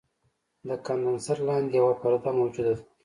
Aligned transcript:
د 0.67 0.69
کاندنسر 0.85 1.37
لاندې 1.47 1.73
یوه 1.79 1.93
پرده 2.01 2.31
موجوده 2.39 2.73
ده. 2.77 2.83